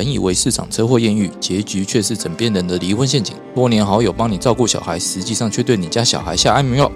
[0.00, 3.36] 本以为市场车祸艳遇，结局却是枕边人的离婚陷阱。
[3.54, 6.90] 多年好友帮你照顾小孩，实际上却对你家小孩下安眠药。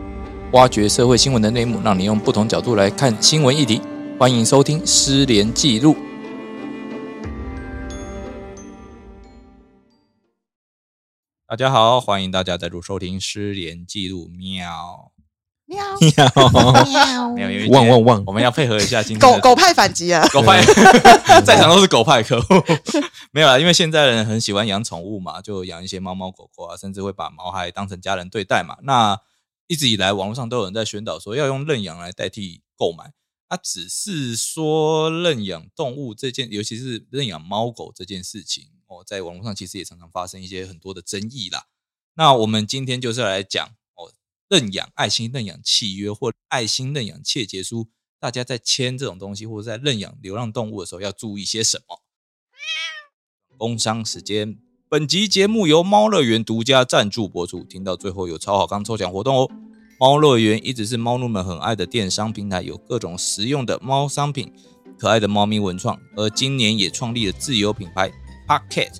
[0.52, 3.82] 挖掘社会新闻的内幕，让你用不同角度来看新闻议题。
[4.18, 5.92] 欢迎收听《失联记录》。
[11.46, 14.28] 大家好，欢迎大家再度收听《失联记录》。
[14.34, 15.12] 喵
[15.66, 20.26] 喵 喵，喵没有，因为汪汪汪我们要配合一下今天狗狗派反击啊！
[20.32, 20.62] 狗派，
[21.42, 22.54] 在场都是狗派客户。
[23.30, 28.76] 没有啦，因为现在人很喜欢养宠物嘛，就养一些猫猫狗狗啊，甚至会把毛孩当成家人对待嘛。
[28.82, 29.18] 那
[29.66, 33.12] 一直以来，网络上都有人在宣导说要用认养来代替购买。
[33.48, 41.64] 那只是说认养动物这件，尤其是认养猫狗这件事情哦，在网络上其实也常常发生一些很多的争议啦。
[42.16, 43.72] 那我们今天就是要来讲哦，
[44.48, 47.88] 认养爱心认养契约或爱心认养切结书，
[48.20, 52.00] 大家在签这种东西或者在认养流浪动物的时候要注意些什么？
[53.56, 54.58] 工商时间，
[54.88, 57.62] 本集节目由猫乐园独家赞助播出。
[57.64, 59.50] 听到最后有超好康抽奖活动哦！
[60.00, 64.52] 猫乐园一直是猫奴们很爱的电商平台，有各种实用的猫商品、
[64.98, 68.10] 可爱的猫咪文创，而今年也创立了自有品牌
[68.48, 68.90] Pocket。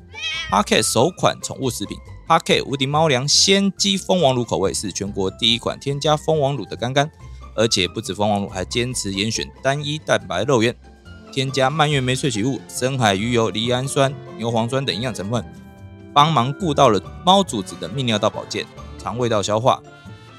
[0.50, 7.10] Pocket 首款宠物食品 Pocket 无敌猫粮鲜鸡蜂王乳口味是全国第一款添加蜂王乳的干干，
[7.54, 10.74] 而且不止蜂王乳，还坚持严选单一蛋白肉源。
[11.30, 15.44] 添加蔓越莓萃取物、深海鱼油、赖氨酸、牛磺酸等营养成分，
[16.14, 18.64] 帮忙顾到了猫主子的泌尿道保健、
[18.98, 19.82] 肠胃道消化、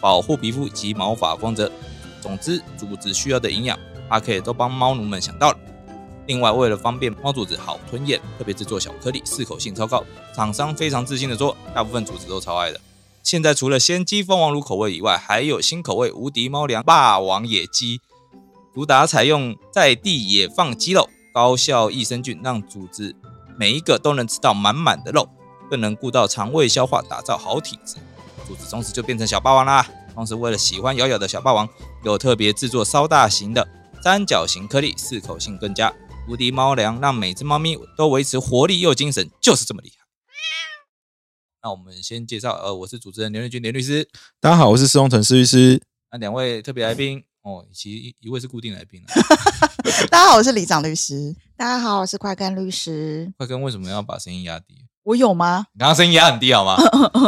[0.02, 1.72] 保护皮肤及毛发光泽。
[2.20, 3.78] 总之，主子需要的营养，
[4.10, 5.58] 它可以都帮猫奴们想到了。
[6.28, 10.04] 另外，为了方便猫主子好吞咽，特别制作小颗粒，适口性超高。
[10.36, 12.82] 厂商非常自信的说，大部分主子都超爱的。
[13.22, 18.02] 现在除了鲜鸡蜂王乳口味以外，还有新口味无敌猫粮霸王野鸡。
[18.74, 23.16] 主打采用在地野放鸡肉，高效益生菌，让主子
[23.58, 25.30] 每一个都能吃到满满的肉，
[25.70, 27.96] 更能顾到肠胃消化，打造好体质。
[28.48, 29.88] 主子从此就变成小霸王啦。
[30.14, 31.68] 同时，为了喜欢咬咬的小霸王，
[32.04, 33.68] 有特别制作稍大型的
[34.02, 35.94] 三角形颗粒，适口性更佳。
[36.28, 40.04] 无敌猫粮让每只猫咪都维持活力又精神，就是这么厉害。
[41.62, 44.08] 那我们先介绍，呃，我是主持人刘瑞军，连律师。
[44.40, 45.80] 大家好，我是施荣成施律师。
[46.12, 49.08] 那两位特别来宾，哦，其实一一位是固定来宾了。
[50.10, 51.36] 大家好，我是李长律师。
[51.56, 53.32] 大家好，我是快跟律师。
[53.38, 54.86] 快跟为什么要把声音压低？
[55.04, 55.68] 我有吗？
[55.74, 56.76] 你刚刚声音压很低好吗？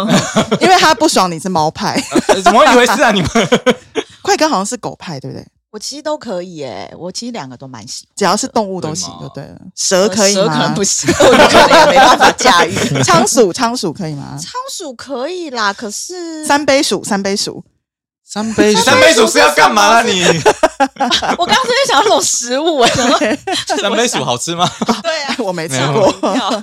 [0.59, 1.93] 因为他不爽你是猫派，
[2.29, 3.11] 呃怎么一回事啊？
[3.11, 3.29] 你们
[4.23, 5.45] 快根好像是狗派，对不对？
[5.77, 8.11] 我其实都可以诶，我其实两个都蛮喜欢。
[8.15, 9.55] 只要是动物都行，就对了。
[9.75, 10.41] 蛇可以吗？
[10.41, 12.73] 蛇可能不行，我可能也没办法驾驭。
[13.05, 14.35] 仓鼠，仓鼠可以吗？
[14.41, 17.63] 仓鼠可以啦，可是三杯鼠，三杯鼠，
[18.25, 20.01] 三杯三杯鼠是要干嘛啦？
[20.01, 20.23] 你
[21.37, 23.19] 我刚刚在想那种食物，我想说
[23.79, 24.67] 三杯鼠好吃吗？
[25.03, 26.11] 对啊， 我没吃过。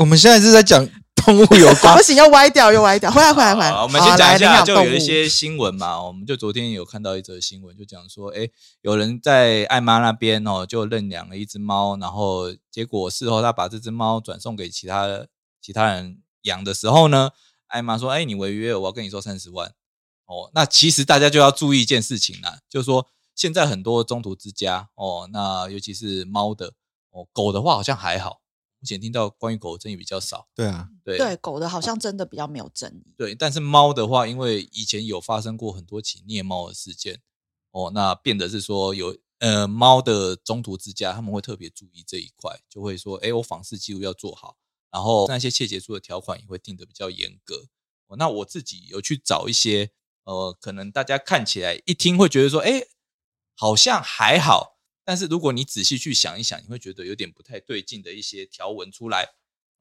[0.00, 0.84] 我们现在是在讲
[1.24, 3.70] 动物有关 不，行，又歪掉，又歪掉，回来，回来，回来。
[3.70, 8.48] 好我们先讲一下，就有一些新闻嘛，我们就昨天有看到一则新闻，就讲说，哎，
[8.82, 15.26] 有人在艾妈那边哦，就认养了一只猫，然后结果事后他把这只猫转送给其他
[15.60, 17.30] 其他人养的时候呢，
[17.68, 19.72] 艾妈说，哎，你违约了，我要跟你收三十万。
[20.26, 26.72] 哦，那其实大家就要注意一件事情啦，就是说现在很多中途之家哦，那尤其是猫的
[27.10, 28.40] 哦，狗的话好像还好，
[28.80, 30.46] 目前听到关于狗的争议比较少。
[30.54, 33.14] 对啊，对对狗的好像真的比较没有争议。
[33.16, 37.20] 对，但是猫的话，因为以前有发生过很多起虐猫的事件，
[37.72, 44.56] 哦，那变得是说有呃猫的中途之家，他们会特别注意这一块，就会说，哎，我访视记录要做好，
[44.90, 47.66] 然后那些切结书的条款也会定得比较严格。
[48.06, 49.90] 哦，那我自己有去找一些，
[50.24, 52.82] 呃，可能大家看起来一听会觉得说，哎，
[53.54, 59.34] 好像还好，但是如果你仔细去想一想，你会觉得有点不太对劲的一些条文出来。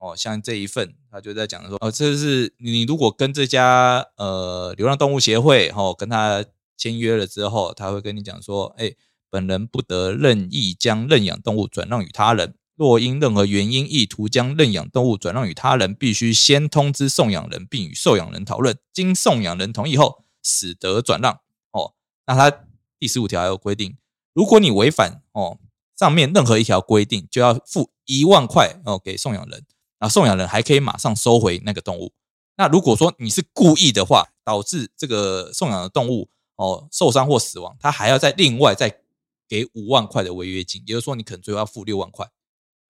[0.04, 6.44] 哦，像这一份，他就在讲说，哦，这是你如果跟这家呃流浪动物协会，哦，跟他
[6.76, 8.92] 签约了之后，他会跟你讲说，哎，
[9.30, 12.56] 本人不得任意将认养动物转让与他人。
[12.76, 21.40] 若因任何原因意图将认养动物转让与他人，必须先通知送养人，并与受养人讨论，经送养人同意后，使得转让。
[21.72, 21.94] 哦，
[22.28, 22.66] 那他
[23.00, 23.96] 第十五条还有规定，
[24.34, 25.58] 如果你违反哦
[25.98, 29.64] 上面任何一条规定，就要付一万块哦给送养人。
[30.04, 32.12] 啊，送养人还可以马上收回那个动物。
[32.58, 39.00] 那如果说你是故意的话，导致这个送养的动物哦受伤或死亡，他还要再另外再
[39.48, 42.30] 给五万块的违约金，也就是说你可能最后要付六万块。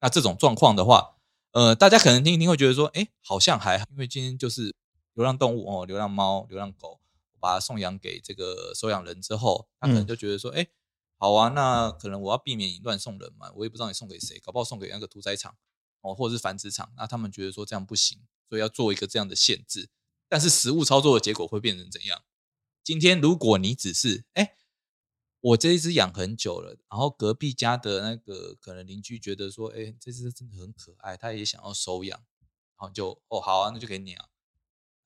[0.01, 1.17] 那这种状况的话，
[1.51, 4.75] 呃，大家可能听一听会觉得说，哎，好像还好，因为今天就是
[5.13, 6.99] 流浪动物哦，流浪猫、流浪狗，
[7.39, 10.67] 把它送养给这个收养人之后，他可能嗯就觉得说，哎、
[11.19, 15.53] 好啊，那可能我要避免你乱送人嘛，我也不知道你送给谁，搞不好送给那个屠宰场。
[16.03, 19.89] 哦，或者是繁殖场，那他们觉得说这样不行，所以要做一个这样的限制。
[20.29, 22.23] 但是实物操作的结果会变成怎样？
[22.83, 24.55] 今天如果你只是哎，
[25.39, 32.19] 我这一只养很久了，然后隔壁家的那个可能邻居觉得说，哎，这只真的很可爱，他也想要收养，
[32.77, 34.27] 然后就哦好啊，那就给你啊，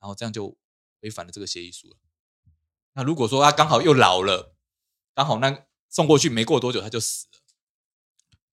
[0.00, 0.56] 然后这样就
[1.00, 1.96] 违反了这个协议书了。
[2.94, 4.56] 那如果说他刚好又老了，
[5.14, 7.38] 刚好那送过去没过多久他就死了，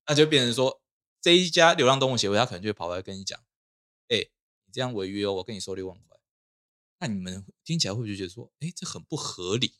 [0.07, 0.83] 那就变成说
[1.25, 3.39] 这一家流浪动物协会他可能就会跑来跟你讲，
[4.10, 6.16] 哎，你这样违约哦，我跟你收六万块。
[7.00, 9.74] 那你们听起来会不会觉得说，哎，这很不合理？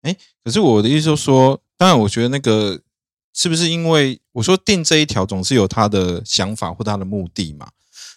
[0.00, 2.80] 哎，可是我的意思就是说，当然，我觉得那个
[3.34, 7.70] 是不是因为我说定这一条总是有他的想法或他的目的嘛？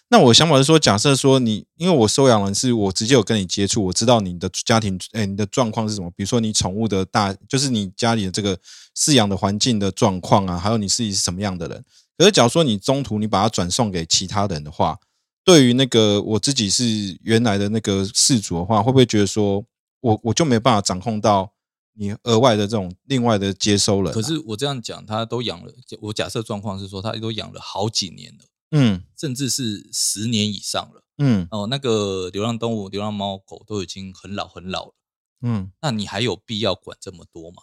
[0.08, 6.10] 那我想法是说，假设说你，因为我收养人是我直接有跟你接触，我知道你的家庭，哎，你的状况是什么？
[6.10, 8.56] 比如说你宠物的大，就是你家里的这个
[8.96, 11.84] 饲养的环境的状况啊，还有你自己是什么样的人。
[12.16, 14.98] 可是假如说你中途你把它转送给其他人的话，
[15.42, 19.64] 对于那个我自己是原来的那个事主的话，会不会觉得说
[20.00, 21.50] 我我就没办法掌控到
[21.94, 24.12] 你额外的这种另外的接收人？
[24.12, 25.72] 可是我这样讲，他都养了，
[26.02, 34.94] 我假设状况是说他都养了好几年了，嗯，甚至是十年以上了，嗯哦，那个流浪动物、流浪猫狗都已经很老很老了，
[35.42, 37.62] 嗯，那你还有必要管这么多吗？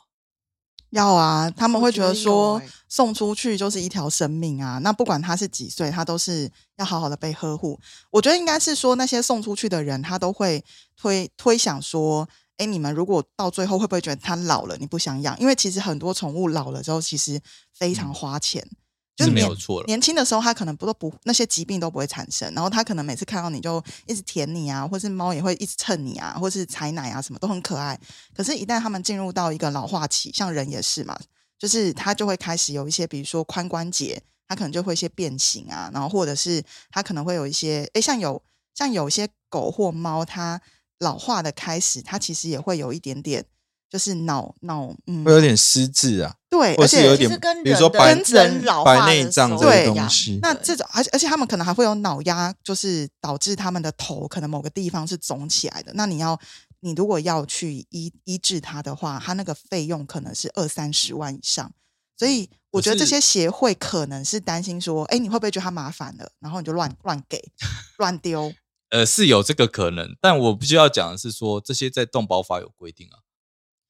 [0.92, 7.80] 要啊，他们会觉得说送出去就是一条生命啊，那不管他是几岁，他都是要好好的被呵护。
[8.09, 10.62] 我觉得应该是说那些送出去的人，他都会
[10.98, 12.27] 推推想说，
[12.57, 15.39] 哎，你们如果到最后会不会觉得他老了，你不想养？
[15.39, 17.42] 因为其实很多宠物老了之后，其实
[17.74, 18.68] 非常花钱。
[19.15, 19.85] 就是没有错了。
[19.85, 27.99] 年轻的时候，他可能不都不那些疾病都不会产生，然后他可能每次看到你就一直舔你啊，或是猫也会一直蹭你啊，或是踩奶啊，什么都很可爱。
[28.33, 31.19] 可是，一旦它们进入到一个老化期，像人也是嘛，
[31.59, 38.41] 就是它就会开始有一些，比如说髋关节，它可能就会一些变形啊，然后或者是它可能会有一些，诶，像有
[38.73, 40.61] 像有一些狗或猫，它
[40.99, 43.45] 老化的开始，它其实也会有一点点，
[43.89, 55.94] 就是脑脑嗯会，有点失智啊，对，或而且是有点比如说白跟人老化白内障这个对东西，那这种，而且而且他们可能还会有脑压，就是导致他们的头可能某个地方是肿起来的。
[55.95, 56.38] 那你要，
[56.81, 61.71] 你如果要去医医治它的话，它那个费用可能是二三十万以上。
[62.18, 67.42] 所以我觉得这些协会可能是担心说，哎，你会不会觉得它麻烦了，然后你就乱乱给、
[67.98, 68.53] 乱丢？
[68.89, 73.24] 呃，是有这个可能，但我必须要讲的是说，这些在动保法有规定啊，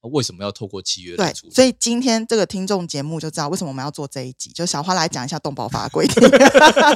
[0.09, 1.51] 为什么要透过契约来对？
[1.51, 6.27] 所以今天这个听众节目就知道为什么我们要做这一集，就小花来讲一下动保法的规定。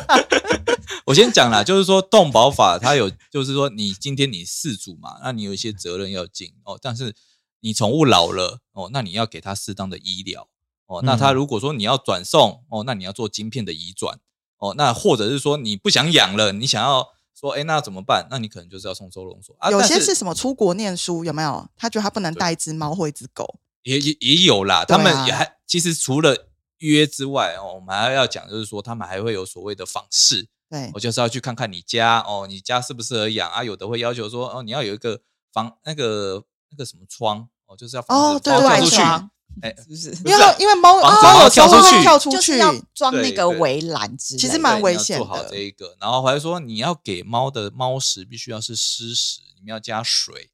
[1.05, 7.15] 我先讲啦，就是说动保法它有，就是说你今天你事主嘛，那你有一些责任要尽哦，但是
[7.59, 10.47] 你宠物老了哦，那你要给它适当的医疗
[10.87, 11.01] 哦。
[11.03, 14.19] 那它如果说你要转送哦，那你要做晶片的移转
[14.57, 17.09] 哦，那或者是说你不想养了，你想要
[17.45, 18.27] 说，哎，那怎么办？
[18.29, 19.69] 那你可能就是要送收容所啊。
[19.69, 21.69] 有些是什么出国念书，有没有？
[21.75, 23.59] 他觉得他不能带一只猫或一只狗。
[23.83, 26.47] 也也也有啦，他们也还其实除了
[26.79, 33.63] 约之外哦，我们还要讲，就是说他们还会有所谓的访视，对我就是要去看看你家哦，你家适不适合养啊？
[33.63, 35.21] 有的会要求说哦，你要有一个
[35.53, 39.29] 房那个那个什么窗哦，就是要哦对外窗
[39.61, 40.09] 哎，是不是？
[40.25, 50.51] 因为啊因为猫猫有时候会跳出去跳出去，就是要装那个围栏之类，其实蛮危险的做好这一个，然后还说你要给猫的猫食必须要是湿食，你们要加水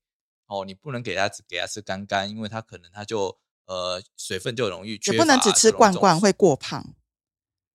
[0.47, 6.93] 哦，你不能给它只给它吃干干，因为它可能它就呃水分就容易缺乏，也不能只吃罐罐，会过胖。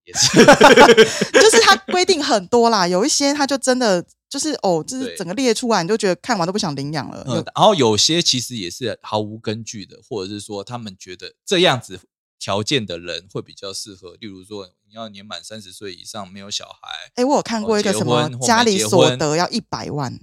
[0.05, 0.39] 也是。
[1.33, 7.25] 就是它规定很多啦，有一些它就真的就是哦，就是整个列出来，你就觉得看完都不想领养了。
[7.29, 12.01] 嗯，然后有些其实也是毫无根据的，或者是说他们觉得这样子
[12.39, 20.19] 条件的人会比较适合，例如说你要年满三十岁以上，没有小孩哎，我有看过一个什么家里所得要一百万，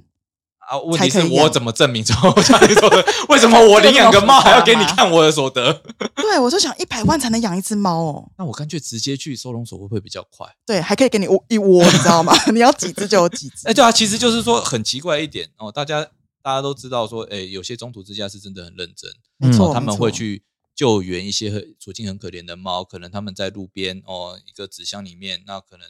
[0.69, 0.79] 啊。
[0.79, 3.05] 问才题是我怎么证明说我家里所得？
[3.29, 5.81] 为什么我领养个猫还要给你看我的所得？
[6.15, 8.31] 对我就想一百万才能养一只猫哦。
[8.37, 10.47] 那我干脆直接去收容所会不会比较快？
[10.65, 12.33] 对，还可以给你窝一窝，你知道吗？
[12.51, 13.67] 你要几只就有几只。
[13.67, 16.03] 哎，对啊，其实就是说很奇怪一点哦，大家
[16.41, 20.43] 大家都知道说，哎，有些中途之家是真的很认真，嗯没错，哦他们会去
[20.75, 25.87] 救援一些很处境很可怜的猫，可能他们在路边哦一个纸箱里面，那可能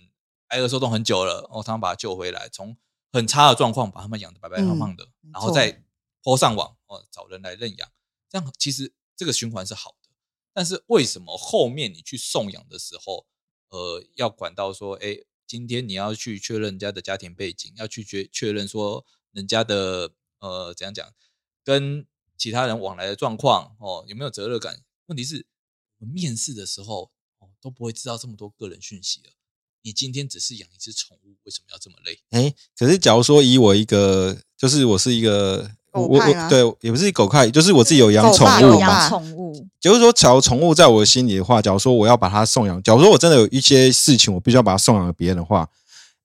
[0.50, 2.75] 挨饿受冻很久了，哦，他们把它救回来，从
[3.13, 5.84] 很差的状况把他们养的白白胖胖的，没然后再
[6.24, 7.91] 抛上网哦找人来认养，
[8.27, 10.10] 这样其实这个循环是好的。
[10.51, 13.27] 但是为什么后面你去送养的时候，
[13.70, 21.13] 呃，要管到说，哎，今天你要去确认人家的家庭背景，要去确确认说人家的呃怎样讲，
[21.63, 24.84] 跟其他人往来的状况哦，有没有责任感？
[25.05, 25.46] 问题是，
[26.00, 29.34] 我们面试的时候哦都不会知道这么多个人讯息了。
[29.84, 32.18] 你今天只是养一只宠物，为什么要这么累？
[32.32, 39.10] 哎，可是假如说以我一个，就是我是一个狗我我对，也不是狗派，就是我自己有养狗宠物嘛。
[39.10, 45.70] 宠物，就是说，假如宠物在我的心里的话，假如说我要把它送养，假如说我真的有一些事情，我必须要把它送养给别人的话，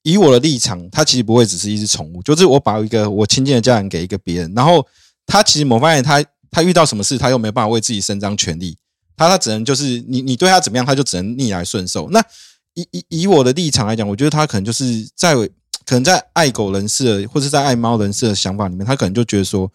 [0.05, 4.87] 以我的立场，它其实不会只是一只宠物，就是我把一个我亲近的家人给一个别人，然后
[5.27, 8.79] 他其实某方面他他遇到什么事，他又没办法为自己伸张权利，
[9.17, 12.09] 他他只能就是你你对他怎么样，他就只能逆来顺受。
[12.11, 12.25] 那
[12.78, 15.35] 以以以我的立场来讲，我觉得他可能就是在
[15.85, 19.70] 可能在爱狗人士或者在爱猫人士的想法里面，他可能就觉得说，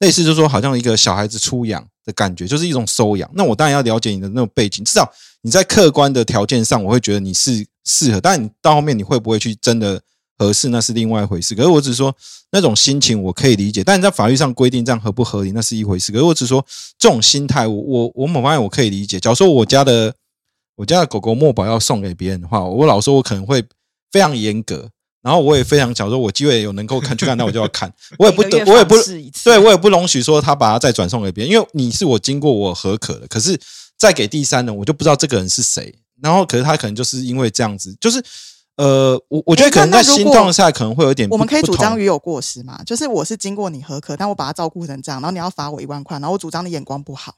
[0.00, 3.30] 类似就是说好像一个小孩子出养的感觉，就是一种收养。
[3.34, 5.08] 那我当然要了解你的那种背景，至少
[5.42, 8.20] 你在客观的条件上，我会觉得你是适合。
[8.20, 10.00] 但你到后面你会不会去真的
[10.38, 11.54] 合适，那是另外一回事。
[11.54, 12.14] 可是我只是说
[12.50, 16.10] 那种心情我可以理解，但你在法律上规定这样合不合理，那是一回事。
[16.12, 16.64] 可是我只说
[16.98, 19.20] 这种心态，我我我某方面我可以理解。
[19.20, 20.14] 假如说我家的
[20.78, 23.62] 我家的狗狗墨宝要送给别人的话，我老说我可能会
[24.12, 24.88] 非常严格。
[25.20, 28.94] 然后我也非常想说，我机会有能够看去看到我就要看， 我也不得，我也不
[29.44, 33.58] 对我也不容许说他把它再转送给别人，因为你是我经过我合可的，可是
[33.98, 35.92] 再给第三人，我就不知道这个人是谁。
[36.22, 38.22] 然后可是他可能就是因为这样子，就是
[38.76, 42.80] 呃，我我觉得可能在心那那如果状下可能会有点不，我们可以主张鱼有过失嘛？
[42.84, 47.34] 就是我是经过你合可，但我把它照顾成这样，然后你要罚我一万块，然后我主张你眼光不好。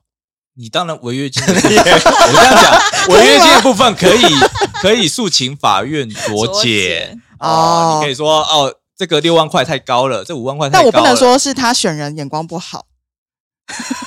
[0.61, 2.83] 你当然违约金的部分， 我这样讲，
[3.17, 4.23] 违约金的部分可以
[4.83, 10.99] 可以诉请法院酌酌减减哦，你可以说哦，这个六万块太高了，这五万块太但高了。
[10.99, 12.85] 我不能说是他选人眼光不好，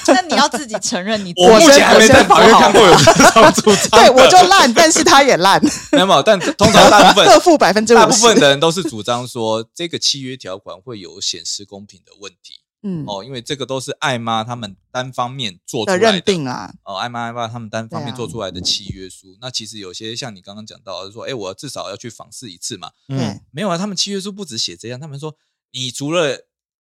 [0.08, 5.60] 那你要自己承认你我目前还没在法院看过有这种主张对，我就烂，但是他也烂，
[5.92, 7.96] 没有，但通常大部分各负百分之五。
[7.96, 19.38] 大部分的人都是主张说，这个契约条款会有显示公平的问题嗯哦，因为这个都是爱妈他们单方面做出的来认定啦，哦，爱妈爱爸他们单方面做出来的契约书。
[19.42, 22.92] 那其实有些像你刚刚讲到的，说，哎，我至少要去访视一次嘛。
[23.08, 25.36] 嗯对，没有啊，他们契约书不止写这样，他们说，
[25.72, 26.46] 你除了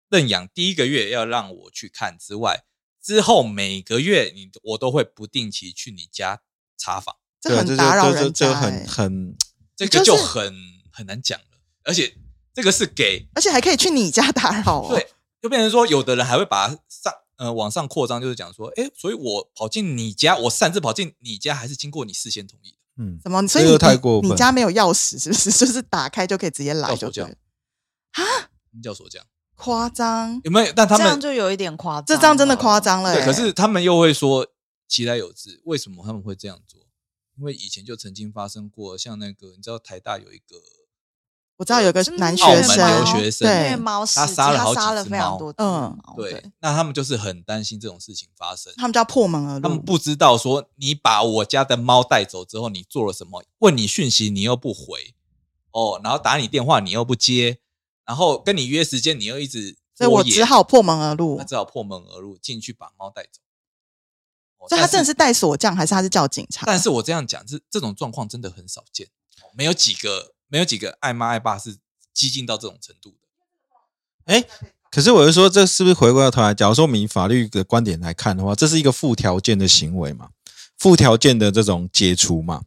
[0.09, 2.63] 认养第一个月要让我去看之外，
[3.01, 6.41] 之后每个月你我都会不定期去你家
[6.77, 9.37] 查访，对，这很打扰人家、这这很欸，很
[9.75, 10.53] 这个就是就很
[10.91, 11.45] 很难讲了。
[11.83, 12.17] 而且
[12.53, 14.87] 这个是给而且还可以去你家打扰哦。
[14.89, 15.07] 对，
[15.45, 22.77] 就变成说，有的人还会把它上呃往上扩张，就是讲说，哎，所以我跑进你家，我擅自跑进你家，还是经过你事先同意的。
[22.97, 23.47] 嗯，什么？
[23.47, 25.51] 所以这你个太过你你家没有钥匙是不是？
[25.53, 27.37] 就是打开就可以直接来钥匙这样就对了。
[28.15, 29.27] 什么叫所这样？
[29.53, 30.73] 夸张，有没有？
[30.75, 32.79] 但他们这样就有一点夸张，这张真的夸。
[32.79, 33.25] 张了、对，欸。
[33.27, 34.47] 可是他们又会说
[34.87, 36.81] 其来有之，为什么他们会这样做？
[37.37, 40.55] 因为以前就曾经发生过，像那个你知道台大有一个
[41.57, 48.73] 我知道有个是男学生，留学生因为对，猫事迹，他杀了好几他杀了只猫非常多嗯对，那他们就是很担心这种事情发生。
[48.75, 49.61] 他们就要破门而入。
[49.61, 53.43] 他们不知道说你把我家的猫带走之后，你做了什么？
[53.59, 55.15] 问你讯息你又不回，
[55.71, 57.59] 哦，然后打你电话你又不接，
[58.05, 61.45] 然后跟你约时间你又一直所以我只好破门而入他。
[61.45, 63.39] 只好破门而入进去把猫带走。
[64.57, 66.65] 哦所以他真的是带锁匠，还是他是叫警察？
[66.65, 69.07] 但是我这样讲，这这种状况真的很少见，
[69.41, 71.77] 哦没有几个没有几个爱妈爱爸是
[72.13, 74.33] 激进到这种程度的。
[74.33, 74.43] 哎，
[74.89, 76.53] 可是我就说，这是不是回过头来？
[76.53, 80.29] 假如说我们以法律的观点来看的话，这是一个附条件的行为嘛？
[80.77, 82.63] 附条件的这种解除嘛？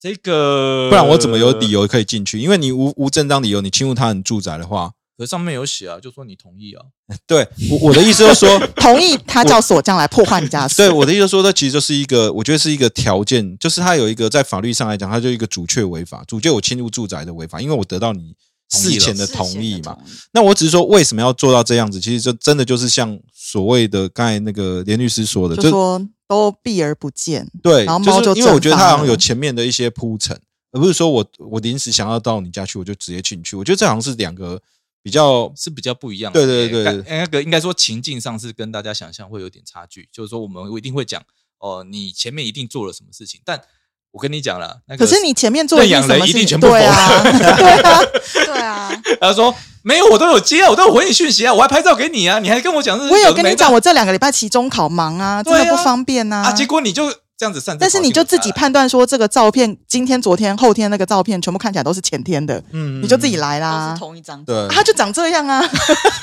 [0.00, 1.70] 这个不然我怎么有理？
[1.70, 2.38] 由可以进去？
[2.38, 6.82] 因为你无无正当理由，你侵入他人住宅的话，可上面有写啊，就说你同意啊。
[7.26, 10.66] 对我我的意思就是说， 同意他叫锁匠来破坏你家。
[10.68, 18.34] 对我的意思就是说，这其实就是一个，我觉得是一个条件，就是它有一个在法律上来讲，它就一个主确违法，主确我侵入住宅的违法，因为我得到你
[18.70, 19.96] 事前的同意嘛。
[20.32, 22.00] 那我只是说，为什么要做到这样子？
[22.00, 27.46] 其实就真的就是像所谓的刚才那个连律师说的，就说都避而不见。
[27.62, 30.34] 对，然后猫就就是因为我觉得他好像有前面的一些铺陈，
[30.72, 33.54] 而不是说我我临时想要到你家去，我就直接进去。
[33.54, 34.58] 我觉得这好像是两个
[35.02, 36.44] 比较是比较不一样的。
[36.46, 40.08] 对对对该那个应该说情境上是跟大家想象会有点差距。
[40.12, 41.20] 就是说，我们一定会讲
[41.58, 43.60] 哦，你前面一定做了什么事情，但
[44.12, 46.40] 我跟你讲了，那个可是你前面做的养人什么事情？
[46.40, 48.00] 一定全部对啊， 对啊，
[48.32, 57.12] 对啊，他说没有，我都有接啊，我都有回你讯息啊，我还拍照给你啊，你还跟我讲是我有跟你讲，我我这两个礼拜期中考忙啊，真的不方便呐、啊，结果你就
[57.42, 63.98] 这样子但是你就自己判断说，这个照片今天、昨天、后天那个照片全部看起来都是前天的，嗯你就自己来都啦是。
[63.98, 64.44] 同一张。
[64.44, 64.56] 对。
[64.56, 65.60] 啊他就长这样啊，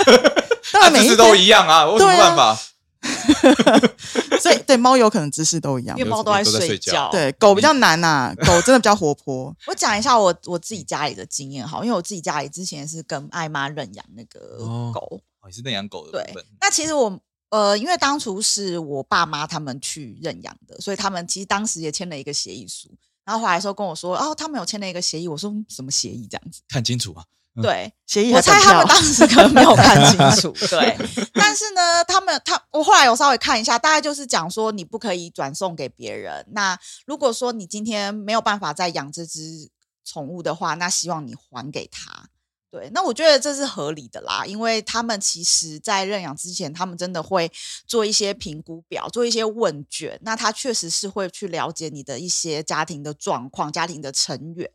[0.71, 2.57] 当啊，然每一次都，一样啊，我有什么对啊办法？
[4.39, 5.97] 所以对猫有可能姿势都一样。
[5.97, 6.09] 因为。
[6.09, 7.09] 猫都在睡睡觉。
[7.11, 9.53] 对，狗比较难呐、狗真的比较活泼。
[9.67, 14.91] 我讲一下我我自己家里的经验哈，因为我自己家里之前是跟爱妈认养那个哦。
[14.93, 15.01] 狗，
[15.41, 22.89] 哦你是认养狗的对，那其实我呃，因为当初是我爸妈他们去认养的，所以他们其实当时也签了一个协议书。
[23.25, 25.27] 然后回来的时候跟我说，哦，他们有签了一个协议。
[25.27, 26.61] 我说嗯什么协议这样子？
[26.67, 27.23] 看清楚啊，
[27.61, 30.97] 对，协议我猜他们当时可能没有看清楚， 对。
[31.33, 36.43] 但是呢，他们他我后来有稍微看一下，大概就是讲说你不可以转送给别人。
[36.53, 36.75] 那
[37.05, 39.69] 如果说你今天没有办法再养这只
[40.03, 42.29] 宠物的话，那希望你还给他。
[42.71, 47.51] 对，那我觉得这是合理的啦，因为他们其实在认养之前，他们真的会
[47.87, 50.19] 做一些评估表，做一些问卷。
[50.21, 54.69] 那他确实是会去了解你的一些家庭的状况、家庭的成员。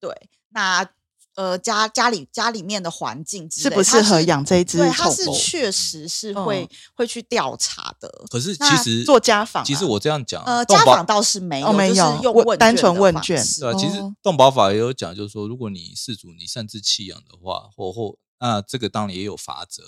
[0.00, 0.12] 对，
[0.48, 0.84] 那
[1.40, 8.10] 呃家家里家里面的环境之类适不适合养这一只对，它是确实是会、嗯会去调查的。
[8.30, 19.82] 可是其实做家访啊其实我这样讲，呃，家访倒是没有，哦没有就是用问单纯问卷式对啊，其实哦动保法也有讲，就是说，如果你事主你擅自弃养的话，或或那这个当然也有罚则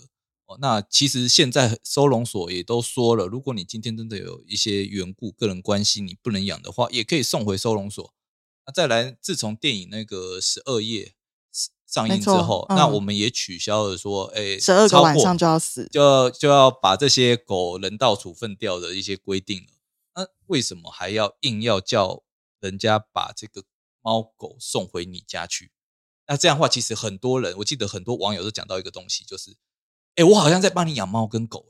[0.46, 0.56] 哦。
[0.58, 8.14] 那其实现在收容所也都说了，如果你今天真的有一些缘故、个人关系你不能养的话，也可以送回收容所。
[8.66, 11.12] 那再来，自从电影那个十二夜
[11.92, 19.74] 上映之后，嗯那我们也取消了说，哎，十二个晚上就要死，就就要把这些狗人道处分掉的一些规定了。
[20.14, 22.22] 那为什么还要硬要叫
[22.60, 23.64] 人家把这个
[24.00, 25.70] 猫狗送回你家去？
[26.26, 29.56] 那这样的话，其实很多人，我记得很多网友都讲到一个东西，就是，
[30.14, 31.66] 哎，我好像在帮你养猫跟狗，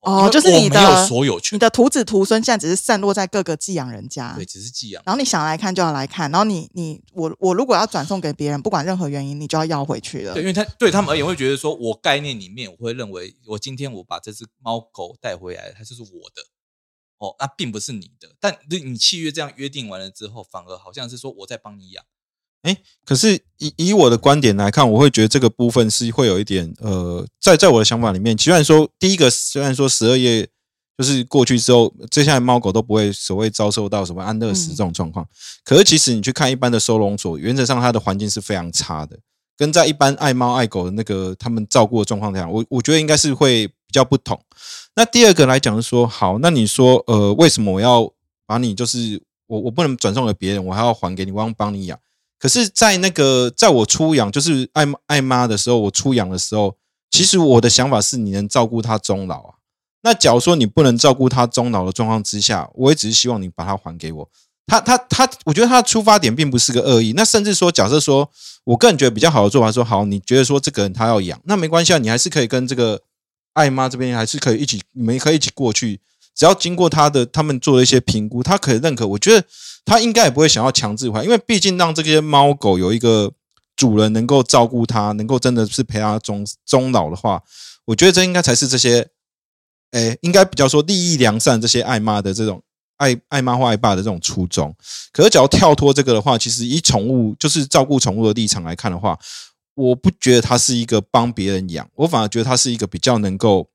[0.00, 5.02] 哦就是你的我没有所有权，你的徒子徒孙现在只是散落在各个寄养人家对，，只是寄养。
[5.04, 10.46] 然后你想来看就要来看，然后你你我我如果要转送给别人，不管任何原因，你就要要回去了对，因。
[10.46, 16.42] 为他对他们而言会觉得说，我概念里面我会认为，我今天我把这只猫狗带回来，它就是我的，
[17.18, 18.28] 哦，那并不是你的。
[18.38, 22.04] 但你你契约这样约定完了之后，反而好像是说我在帮你养。
[23.04, 30.46] 可是以以我的观点来看，我会觉得这个部分是会有一点呃，在在我的想法里面，虽然说第一个虽然说十二月
[30.98, 35.26] 就是过去之后，接下来猫狗都不会所谓遭受到什么安乐死嗯这种状况。
[35.64, 39.16] 可是其实你去看一般的收容所，原则上它的环境是非常差的，
[39.56, 44.38] 跟在一般爱猫爱狗的那个他们照顾的状况这样，我我觉得应该是会比较不同。
[44.96, 48.12] 那第二个来讲是说，好，那你说呃，为什么我要
[48.44, 51.96] 把你就是我我不能转送给别人，我还要还给你，我要帮你养？
[52.38, 56.76] 可是，在那个在我出养就是爱爱妈的时候，我出养的时候，
[57.10, 59.54] 其实我的想法是你能照顾它终老啊。
[60.02, 64.30] 那假如说你不能照顾它终老的状况之下，我也只是希望你把它还给我。
[64.68, 67.12] 他他他，我觉得他的出发点并不是个恶意。
[67.14, 68.30] 那甚至说，假设说
[68.64, 73.00] 我个人觉得比较好的做法说，好，你觉得说这个人他要养，那没关系啊，你还是可以跟这个
[73.54, 76.00] 爱妈这边还是可以一起，你们可以一起过去。
[76.38, 79.44] 只要经过他的他们做的一些评估，他可以认可，我觉得
[79.84, 83.32] 他应该也不会想要强制还，因为毕竟让这些猫狗有一个
[83.74, 87.42] 主人能够照顾它，能够真的是陪它终终老的话，
[87.86, 89.08] 我觉得这应该才是这些，
[89.90, 92.62] 哎，应该比较说利益良善这些爱妈的这种
[92.98, 94.72] 爱爱妈或爱爸的这种初衷。
[95.12, 99.18] 可是，只要跳脱这个的话，其实以宠物就是照顾宠物的立场来看的话，
[99.74, 103.68] 我不觉得它是一个帮别人养，我反而觉得它是一个比较能够，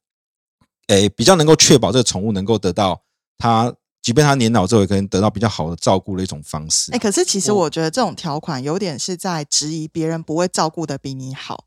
[0.88, 3.02] 诶，比较能够确保这个宠物能够得到
[3.38, 6.92] 它，即便它年老之后，也可能得到比较好的照顾的一种方式。
[6.92, 11.66] 哎、可是其实我我觉得这种条款有点是在质疑别人不会照顾的比你好。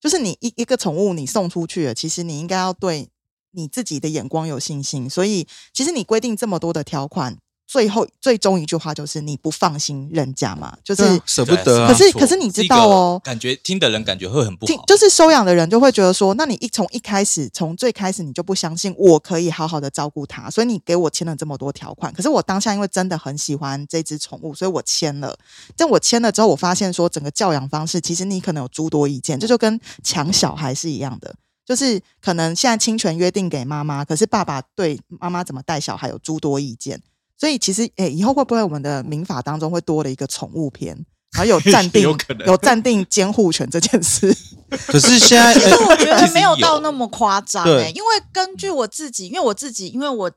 [0.00, 3.08] 就是你一一个宠物你送出去了，其实你应该要对
[3.50, 5.10] 你自己的眼光有信心。
[5.10, 7.36] 所以其实你规定这么多的条款，
[7.68, 11.20] 最后最终一句话就是你不放心人家嘛，就是。
[11.26, 14.84] 舍不得啊可是可是你知道哦感觉听的人感觉会很不好。
[14.86, 22.10] 就是收养的人就会觉得说，那你一从一开始，从最开始你就不相信我可以好好的照顾它，所以你给我签了这么多条款。
[22.14, 25.38] 可是我当下因为真的很喜欢这只宠物，所以我签了。
[25.76, 31.34] 但我签了之后，我发现说整个教养方式，其实你可能有诸多意见，这就跟抢小孩是一样的。
[31.66, 37.02] 就是可能现在侵权约定给妈妈，可是爸爸对妈妈怎么带小孩有诸多意见。
[37.38, 40.88] 所以其实，诶、以后会不会我们的民法当中会多了一个宠物篇，
[41.32, 44.36] 然后有 暂定有可能有暂定监护权这件事？
[44.88, 50.30] 可是现在，呃其实我觉得没有到那么夸张对哎，因为根据我自己，因为我自己，因为我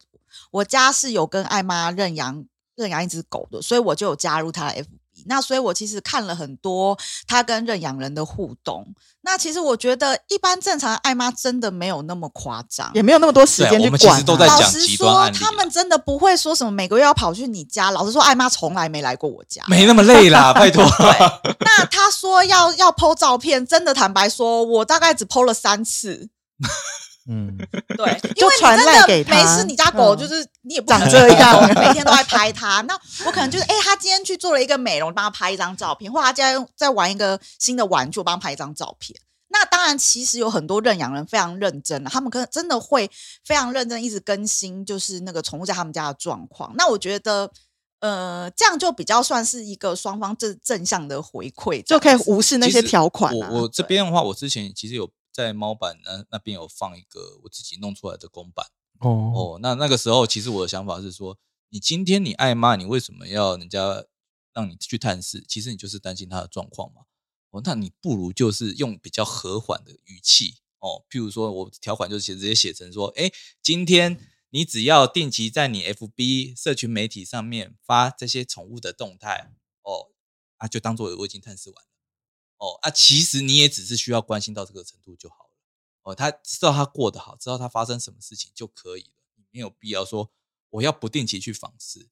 [0.52, 4.86] 我家是有跟艾妈认养认养一只狗的，所以我就有加入他的
[5.28, 8.86] 那所以，我其实看了很多他跟认养人的互动。
[9.24, 13.86] 那其实我觉得，一般正常的爱妈真的没有那么夸张，也没有那么多时间去管、啊。
[13.86, 17.92] 我们其实都在讲老实说，极端案例他们真的不会说什么每个月要跑去你家。
[17.92, 19.64] 老实说，艾妈从来没来过我家。
[19.68, 20.84] 没那么累啦， 拜托。
[21.60, 26.30] 那他说要要剖照片，真的坦白说，我大概只剖了三次。
[27.32, 27.58] 嗯，
[27.96, 32.82] 对，因就传为你真的赖给他没事，你家狗嗯就是、你也不长这样 每天都在拍它。
[32.82, 32.94] 那
[33.26, 39.18] 我可能就是，哎、他今天去做了一个美容，帮他拍一张照片，或者他今天在玩一个新的玩具，我帮他拍一张照片。
[39.54, 43.10] 那当然，其实有很多认养人非常认真的，他们可能真的会
[43.46, 46.74] 非常认真，一直更新，就是那个宠物在他们家的状况。
[46.76, 47.50] 那我觉得，
[48.00, 53.50] 呃，这样就比较算是一个双方正正向的回馈，就可以无视那些条款啊。
[53.52, 58.68] 我我这边的话，我之前其实有在猫版那那边有放一个我自己弄出来的公版
[59.00, 59.60] 哦哦。
[59.62, 61.38] 那那个时候，其实我的想法是说，
[61.70, 64.06] 你今天你爱骂，你为什么要人家
[64.54, 65.44] 让你去探视？
[65.48, 67.04] 其实你就是担心他的状况嘛。
[67.52, 74.18] 哦，那你不如就是用比较和缓的语气哦，譬如说我条款就是写直接写成说，哎，今天
[74.52, 80.12] 你只要定期在你 FB 社群媒体上面发这些宠物的动态哦，
[80.58, 81.91] 啊，就当做我已经探视完了。
[82.62, 85.50] 哦啊，其实你也只是需要关心到这个程度就好了。
[86.04, 90.30] 哦，他知道他过得好，知道他发生什么事情就可以了，你没有必要说
[90.70, 92.08] 我要不定期去访视。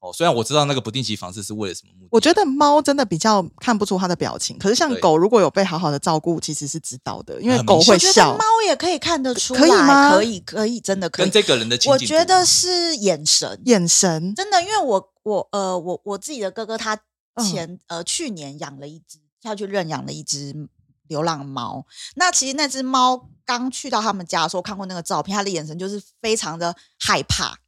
[0.00, 8.38] 哦，虽然我知道那个不定期访视是为了什么目的，我觉得猫真的比较看不出它的表情，可是像狗如果有被好好的照顾，其实是知道的，因为狗会笑我觉得。
[8.38, 11.24] 猫也可以看得出来，可以吗可以，可以，真的可以。
[11.24, 16.94] 跟这个人的亲近度我觉得是眼神，眼神，真的，因为我我呃我我自己的哥哥他
[17.36, 20.68] 嗯前、呃去年养了一只，他去认养了一只
[21.08, 21.86] 流浪猫。
[22.16, 27.58] 那其实那只猫刚去到他们家的时候，看过那个照片，它的眼神就是非常的害怕，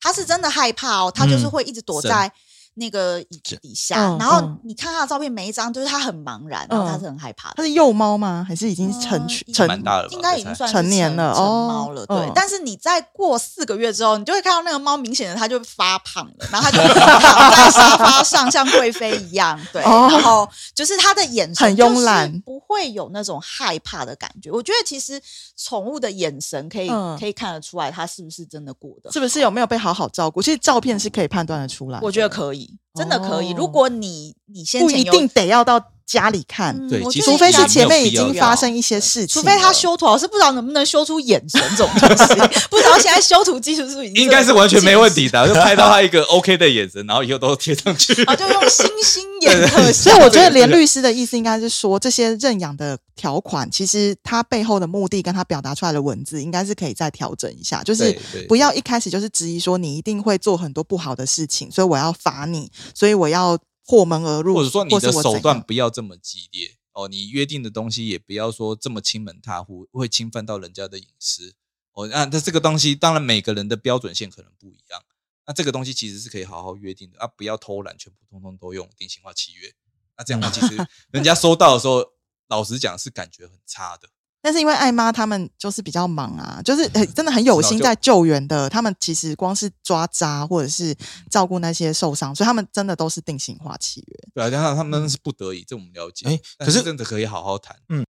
[0.00, 2.32] 它是真的害怕哦，它就是嗯会一直躲神在。
[2.76, 7.54] 那个椅子底下，嗯然后嗯你看他的照片，每一张就是他很茫然，然后他嗯是很害怕的。
[7.56, 8.44] 它是幼猫吗？
[8.46, 12.16] 还是已经成成蛮大了吧，应该已经算成年了成哦猫了，对。
[12.16, 19.82] 嗯但是你再过四个月之后，你就会看到那个猫明显的它就发胖了，然后它就躺在沙发上，像贵妃一样，对。
[19.82, 24.50] 哦然后就是它的眼神很慵懒就是不会有那种害怕的感觉。
[24.50, 25.20] 我觉得其实
[25.56, 29.10] 宠物的眼神可以、嗯可以看得出来，它是不是真的过的。
[29.10, 30.42] 是不是有没有被好好照顾？
[30.42, 32.04] 其实照片是可以判断的出来的。
[32.04, 33.52] 我觉得可以，真的可以。
[33.52, 42.34] 哦如果你你先前有不一定得要到家里看，嗯对除非是前面已经发生一些事情，除非他修图，我是不知道能不能修出眼神这种东西，
[42.70, 48.22] 不知道现在修图技术是不是已经应该是完全没问题的， 就拍到他一个 OK 的眼神，然后以后都贴上去。
[48.24, 50.12] 啊， 就用星星眼特 所。
[50.12, 58.16] 以我觉得连律师的意思应该是说，这些认养的条款，其实它背后的目的跟他表达出来的文字，应该是可以再调整一下，就是
[58.48, 71.54] 不要一开始就是质疑说你一定会做很多不好的事情，所以我要罚你，所以我要破门而入，或者说你的手段不要这么激烈哦，你约定的东西也不要说这么亲门踏户，会侵犯到人家的隐私
[71.92, 72.08] 哦。
[72.08, 75.02] 那那这个东西，当然每个人的标准线可能不一样，
[75.46, 79.72] 那这个东西其实是可以好好约定的啊，不要偷懒，全部通通都用定型化契约。
[80.18, 80.76] 那这样的话，其实
[81.12, 82.04] 人家收到的时候，
[82.48, 84.08] 老实讲是感觉很差的。
[84.42, 88.68] 但是因为艾妈他们就是比较忙啊，就是很真的很有心在救援的。
[88.70, 90.94] 他们其实光是抓渣或者是
[91.28, 94.28] 照顾那些受伤，所以他们真的都是定型化契约。
[94.32, 96.28] 对啊，加上他们是不得已，这我们了解。
[96.28, 97.76] 哎但可是真的可以好好谈。
[97.88, 98.06] 嗯，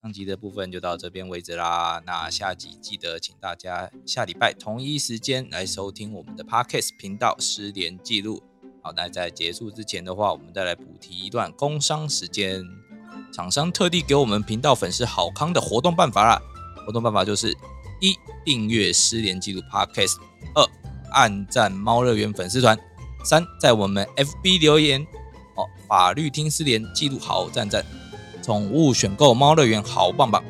[0.00, 2.00] 上集的部分就到这边为止啦。
[2.06, 8.38] 那下集记得请大家下礼拜同一时间来收听我们的 Podcast 频道《失联记录》。
[8.84, 12.64] 好，那在结束之前的话，我们再来补提一段工商时间。
[13.32, 16.42] 厂商特地给我们频道粉丝好康的活动办法啦！
[16.84, 17.56] 活动办法就是：
[18.00, 20.16] 一、订阅失联记录 Podcast；
[20.54, 20.66] 二、
[21.12, 22.76] 按赞猫乐园粉丝团；
[23.24, 25.00] 三、在我们 FB 留言
[25.54, 27.84] 哦，法律听失联记录好赞赞，
[28.42, 30.42] 宠物选购猫乐园好棒棒，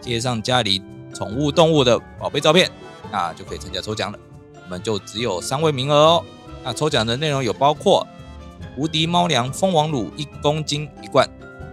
[0.00, 0.80] 贴上家里
[1.12, 2.70] 宠物动物的宝贝照片，
[3.10, 4.18] 那就可以参加抽奖了。
[4.64, 6.24] 我们就只有三位名额哦。
[6.62, 8.06] 那抽奖的内容有包括
[8.76, 11.28] 无敌猫粮蜂王乳一公斤一罐，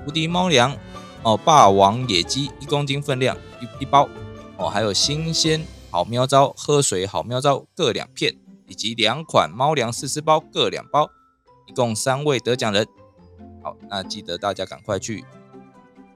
[0.10, 0.76] 无敌猫粮
[1.22, 4.10] 哦霸王野鸡一公斤分量一一包
[4.58, 8.36] 哦，还有新鲜好喵招喝水好喵招各两片，
[8.67, 11.08] 以及两款猫粮试吃包各两包，
[11.67, 12.88] 一共三位得奖人。
[13.63, 15.24] 好，那记得大家赶快去，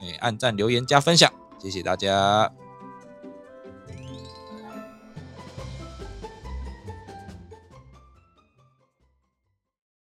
[0.02, 2.52] 哎、按赞、留言、加分享，谢谢大家。